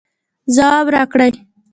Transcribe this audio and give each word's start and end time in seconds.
ځواب 0.55 0.85
راکړئ 0.95 1.31